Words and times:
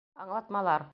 Аңлатмалар 0.23 0.89